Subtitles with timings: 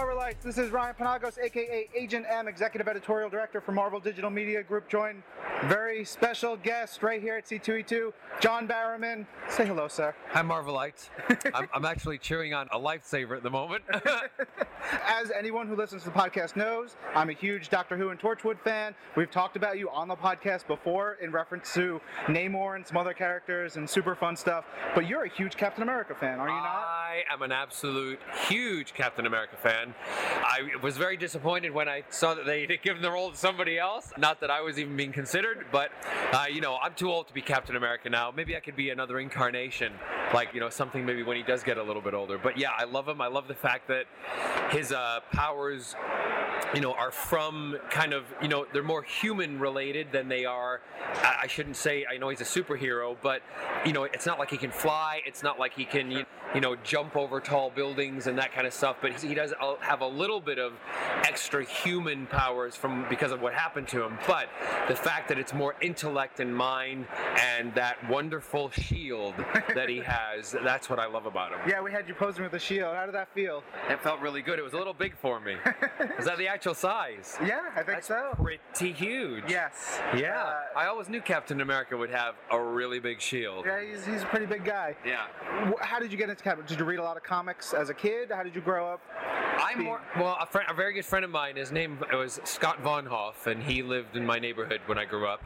[0.00, 0.40] Marvelites.
[0.42, 4.88] This is Ryan Penagos, aka Agent M, Executive Editorial Director for Marvel Digital Media Group.
[4.88, 5.22] Joined
[5.64, 8.10] very special guest right here at C2E2,
[8.40, 9.26] John Barrowman.
[9.50, 10.14] Say hello, sir.
[10.30, 11.10] Hi, Marvelites.
[11.54, 13.84] I'm, I'm actually cheering on a lifesaver at the moment.
[15.06, 18.58] As anyone who listens to the podcast knows, I'm a huge Doctor Who and Torchwood
[18.60, 18.94] fan.
[19.16, 23.12] We've talked about you on the podcast before in reference to Namor and some other
[23.12, 24.64] characters and super fun stuff.
[24.94, 26.64] But you're a huge Captain America fan, are you not?
[26.64, 29.89] I am an absolute huge Captain America fan.
[30.42, 33.78] I was very disappointed when I saw that they had given the role to somebody
[33.78, 34.12] else.
[34.18, 35.90] Not that I was even being considered, but
[36.32, 38.32] uh, you know, I'm too old to be Captain America now.
[38.34, 39.92] Maybe I could be another incarnation,
[40.34, 42.38] like you know, something maybe when he does get a little bit older.
[42.38, 43.20] But yeah, I love him.
[43.20, 44.06] I love the fact that
[44.70, 45.94] his uh, powers
[46.74, 50.80] you know, are from kind of, you know, they're more human related than they are.
[51.16, 53.42] I, I shouldn't say, I know he's a superhero, but,
[53.84, 55.22] you know, it's not like he can fly.
[55.26, 56.24] It's not like he can, you,
[56.60, 58.96] know, jump over tall buildings and that kind of stuff.
[59.00, 60.72] But he does have a little bit of
[61.24, 64.18] extra human powers from because of what happened to him.
[64.26, 64.48] But
[64.88, 67.06] the fact that it's more intellect and mind
[67.38, 69.34] and that wonderful shield
[69.74, 71.60] that he has, that's what I love about him.
[71.66, 72.94] Yeah, we had you posing with the shield.
[72.94, 73.62] How did that feel?
[73.88, 74.58] It felt really good.
[74.58, 75.54] It was a little big for me.
[76.18, 77.38] Is that the actual size?
[77.44, 78.34] Yeah, I think That's so.
[78.36, 79.44] pretty huge.
[79.48, 80.00] Yes.
[80.16, 80.42] Yeah.
[80.42, 83.64] Uh, I always knew Captain America would have a really big shield.
[83.70, 84.96] Yeah, he's, he's a pretty big guy.
[85.04, 85.26] Yeah.
[85.80, 86.68] How did you get into comics?
[86.68, 88.30] Did you read a lot of comics as a kid?
[88.30, 89.00] How did you grow up?
[89.62, 90.36] I'm more well.
[90.40, 91.56] A, friend, a very good friend of mine.
[91.56, 95.26] His name was Scott Von Hoff, and he lived in my neighborhood when I grew
[95.26, 95.42] up.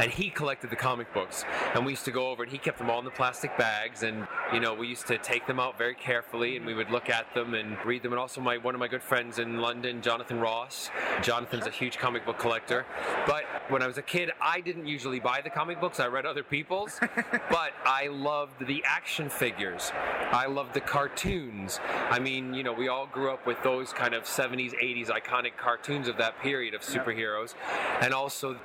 [0.00, 2.78] And he collected the comic books, and we used to go over, and he kept
[2.78, 5.76] them all in the plastic bags, and you know we used to take them out
[5.76, 8.12] very carefully, and we would look at them and read them.
[8.12, 10.90] And also my one of my good friends in London, Jonathan Ross.
[11.22, 12.86] Jonathan's a huge comic book collector.
[13.26, 16.00] But when I was a kid, I didn't usually buy the comic books.
[16.00, 16.98] I read other people's,
[17.50, 19.92] but I loved the action figures.
[20.32, 21.80] I loved the cartoons.
[22.10, 25.56] I mean, you know, we all grew up with those kind of 70s, 80s iconic
[25.56, 27.54] cartoons of that period of superheroes.
[28.00, 28.58] And also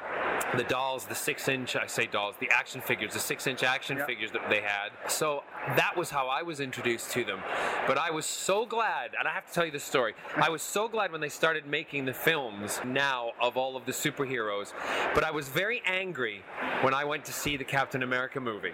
[0.57, 3.97] the dolls, the six inch, I say dolls, the action figures, the six inch action
[3.97, 4.07] Yep.
[4.07, 4.91] figures that they had.
[5.07, 5.43] So
[5.75, 7.39] that was how I was introduced to them.
[7.87, 10.13] But I was so glad, and I have to tell you this story.
[10.35, 13.91] I was so glad when they started making the films now of all of the
[13.91, 14.73] superheroes.
[15.15, 16.43] But I was very angry
[16.81, 18.73] when I went to see the Captain America movie.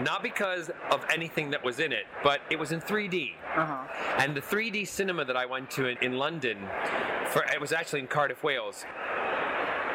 [0.00, 3.32] Not because of anything that was in it, but it was in 3D.
[3.56, 3.84] Uh huh.
[4.18, 6.58] And the 3D cinema that I went to in, in London,
[7.26, 8.84] for it was actually in Cardiff, Wales.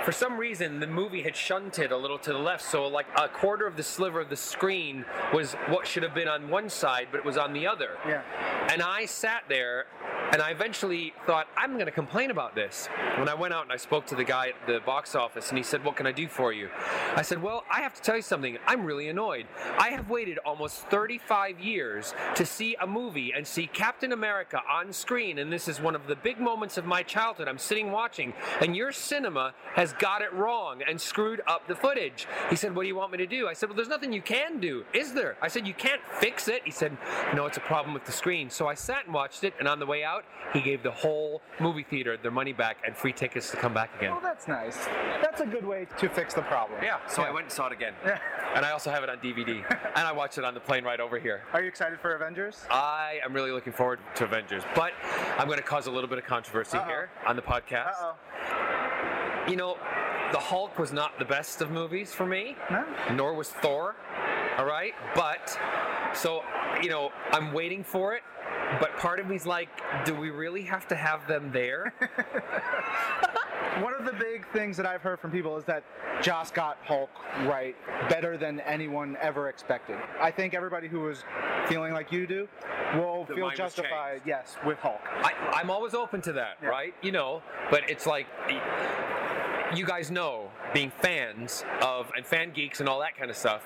[0.05, 3.27] For some reason, the movie had shunted a little to the left, so like a
[3.27, 7.07] quarter of the sliver of the screen was what should have been on one side,
[7.09, 7.97] but it was on the other.
[8.07, 8.21] Yeah.
[8.69, 9.87] And I sat there
[10.31, 12.87] and I eventually thought, I'm going to complain about this.
[13.17, 15.57] When I went out and I spoke to the guy at the box office and
[15.57, 16.69] he said, What can I do for you?
[17.15, 18.57] I said, Well, I have to tell you something.
[18.67, 19.45] I'm really annoyed.
[19.79, 24.91] I have waited almost 35 years to see a movie and see Captain America on
[24.91, 27.47] screen, and this is one of the big moments of my childhood.
[27.47, 32.27] I'm sitting watching, and your cinema has got it wrong and screwed up the footage.
[32.49, 33.47] He said, What do you want me to do?
[33.47, 35.37] I said, Well, there's nothing you can do, is there?
[35.41, 36.61] I said, You can't fix it.
[36.65, 36.97] He said,
[37.33, 38.49] No, it's a problem with the screen.
[38.49, 40.14] So I sat and watched it, and on the way out,
[40.53, 43.95] he gave the whole movie theater their money back and free tickets to come back
[43.97, 44.11] again.
[44.11, 44.77] Well, that's nice.
[45.21, 46.79] That's a good way to fix the problem.
[46.83, 47.93] Yeah, so I went and saw it again.
[48.05, 48.19] Yeah.
[48.55, 49.63] And I also have it on DVD.
[49.95, 51.41] and I watched it on the plane right over here.
[51.53, 52.63] Are you excited for Avengers?
[52.69, 54.93] I am really looking forward to Avengers, but
[55.37, 56.85] I'm going to cause a little bit of controversy Uh-oh.
[56.87, 57.93] here on the podcast.
[58.01, 59.49] Uh oh.
[59.49, 59.77] You know,
[60.31, 62.85] the Hulk was not the best of movies for me, No?
[63.13, 63.95] nor was Thor.
[64.57, 65.57] All right, but
[66.13, 66.41] so
[66.81, 68.21] you know, I'm waiting for it.
[68.79, 69.69] But part of me's like,
[70.05, 71.93] do we really have to have them there?
[73.81, 75.83] One of the big things that I've heard from people is that
[76.21, 77.09] Joss got Hulk
[77.45, 77.75] right
[78.09, 79.97] better than anyone ever expected.
[80.19, 81.23] I think everybody who was
[81.67, 82.47] feeling like you do
[82.95, 85.01] will The feel justified, yes, with Hulk.
[85.23, 86.69] I, I'm always open to that, Yeah.
[86.69, 86.93] right?
[87.01, 88.27] You know, but it's like
[89.75, 93.63] you guys know, being fans of and fan geeks and all that kind of stuff,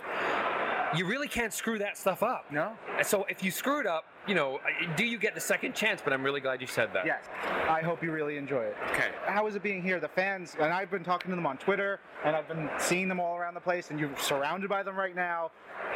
[0.96, 2.46] you really can't screw that stuff up.
[2.52, 2.72] No?
[3.04, 4.60] So if you screw it up, you know,
[4.96, 6.02] do you get the second chance?
[6.04, 7.06] But I'm really glad you said that.
[7.08, 7.24] Yes.
[7.68, 8.78] I hope you really enjoy it.
[8.92, 9.10] Okay.
[9.26, 10.00] How is it being here?
[10.00, 13.20] The fans, and I've been talking to them on Twitter, and I've been seeing them
[13.20, 15.50] all around the place, and you're surrounded by them right now.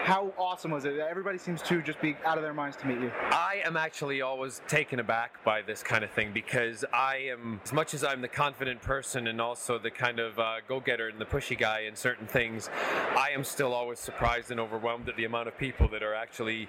[0.04, 0.98] How awesome was it?
[0.98, 3.12] Everybody seems to just be out of their minds to meet you.
[3.32, 7.72] I am actually always taken aback by this kind of thing because I am, as
[7.72, 11.20] much as I'm the confident person and also the kind of uh, go getter and
[11.20, 12.70] the pushy guy in certain things,
[13.16, 16.68] I am still always surprised and overwhelmed at the amount of people that are actually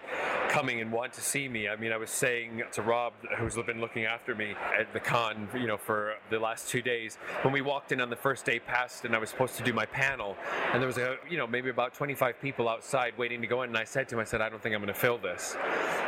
[0.48, 1.53] coming and want to see me.
[1.54, 5.48] I mean, I was saying to Rob, who's been looking after me at the con,
[5.54, 8.58] you know, for the last two days, when we walked in on the first day
[8.58, 10.36] past and I was supposed to do my panel,
[10.72, 13.70] and there was a, you know, maybe about 25 people outside waiting to go in,
[13.70, 15.56] and I said to him, I said, I don't think I'm going to fill this.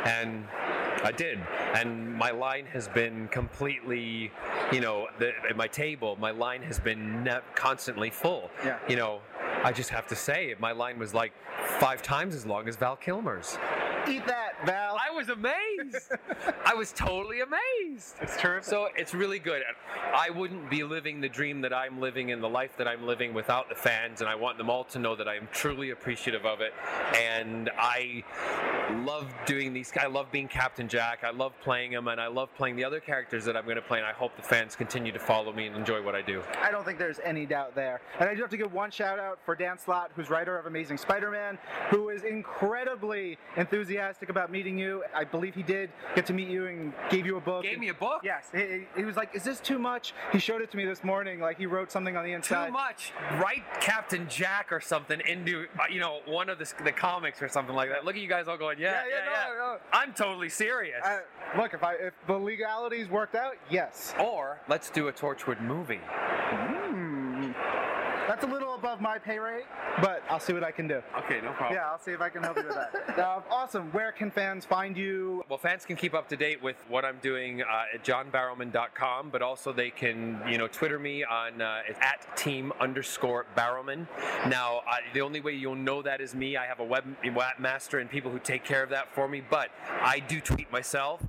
[0.05, 0.45] And
[1.03, 1.39] I did,
[1.75, 4.31] and my line has been completely,
[4.73, 8.49] you know, the, at my table, my line has been ne- constantly full.
[8.65, 8.79] Yeah.
[8.89, 9.21] You know,
[9.63, 11.33] I just have to say, my line was like
[11.79, 13.57] five times as long as Val Kilmer's.
[14.07, 14.46] Eat that,
[15.17, 15.29] Was
[15.79, 16.11] amazed.
[16.65, 18.15] I was totally amazed.
[18.21, 18.63] it's terrific.
[18.65, 19.63] So it's really good.
[20.13, 23.33] I wouldn't be living the dream that I'm living and the life that I'm living
[23.33, 26.45] without the fans, and I want them all to know that I am truly appreciative
[26.45, 26.73] of it.
[27.15, 28.23] And I
[29.05, 29.91] love doing these.
[29.99, 31.23] I love being Captain Jack.
[31.23, 33.81] I love playing him, and I love playing the other characters that I'm going to
[33.81, 33.99] play.
[33.99, 36.41] And I hope the fans continue to follow me and enjoy what I do.
[36.61, 38.01] I don't think there's any doubt there.
[38.19, 40.65] And I do have to give one shout out for Dan Slott, who's writer of
[40.65, 41.57] Amazing Spider-Man,
[41.89, 45.03] who is incredibly enthusiastic about meeting you.
[45.13, 47.63] I believe he did get to meet you and gave you a book.
[47.63, 48.21] Gave me a book.
[48.23, 51.03] Yes, he, he was like, "Is this too much?" He showed it to me this
[51.03, 51.39] morning.
[51.39, 52.67] Like he wrote something on the inside.
[52.67, 53.13] Too much.
[53.33, 57.49] Write Captain Jack or something into uh, you know one of the, the comics or
[57.49, 58.05] something like that.
[58.05, 59.53] Look at you guys all going, yeah, Yeah, yeah, yeah, yeah.
[59.53, 59.77] no, no.
[59.93, 61.03] I'm totally serious.
[61.03, 61.19] Uh,
[61.57, 64.13] look, if I if the legalities worked out, yes.
[64.19, 65.99] or let's do a Torchwood movie.
[65.99, 67.51] Hmm.
[68.27, 69.65] That's a little above my pay rate,
[70.01, 71.01] but I'll see what I can do.
[71.17, 71.73] Okay, no problem.
[71.73, 72.93] Yeah, I'll see if I can help you with that.
[73.27, 73.91] Uh, awesome.
[73.93, 75.43] Where can fans find you?
[75.49, 79.41] Well, fans can keep up to date with what I'm doing uh, at johnbarrowman.com, but
[79.41, 84.07] also they can, you know, Twitter me on uh, at team underscore Barrowman.
[84.47, 86.57] Now, uh, the only way you'll know that is me.
[86.57, 89.71] I have a web webmaster and people who take care of that for me, but
[90.01, 91.21] I do tweet myself.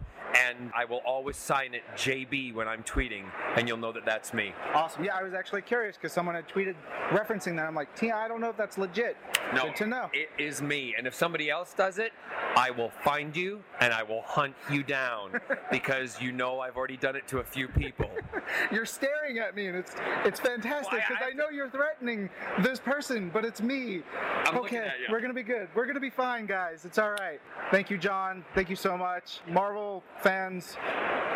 [0.47, 3.25] And I will always sign it JB when I'm tweeting,
[3.57, 4.53] and you'll know that that's me.
[4.75, 5.05] Awesome.
[5.05, 6.75] Yeah, I was actually curious because someone had tweeted
[7.11, 7.67] referencing that.
[7.67, 9.17] I'm like, Tia, I don't know if that's legit.
[9.55, 10.11] No, Good to know.
[10.13, 10.95] It is me.
[10.97, 12.13] And if somebody else does it,
[12.57, 15.41] I will find you and I will hunt you down
[15.71, 18.11] because you know I've already done it to a few people.
[18.73, 19.95] You're staring at me, and it's
[20.25, 22.31] it's fantastic Well, I- because I- I, know you're threatening
[22.61, 24.03] this person, but it's me.
[24.47, 25.69] I'm okay, we're gonna be good.
[25.75, 26.85] We're gonna be fine, guys.
[26.85, 27.41] It's all right.
[27.71, 28.45] Thank you, John.
[28.55, 30.77] Thank you so much, Marvel fans.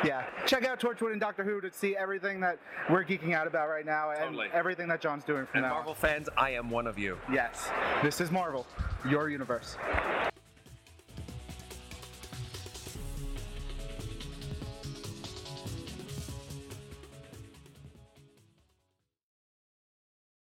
[0.04, 2.58] Yeah, check out Torchwood and Doctor Who to see everything that
[2.90, 4.48] we're geeking out about right now, and Totally.
[4.52, 5.68] everything that John's doing from And now.
[5.70, 5.74] on.
[5.76, 7.16] Marvel fans, I am one of you.
[7.32, 7.70] Yes,
[8.02, 8.66] this is Marvel,
[9.08, 9.76] your universe.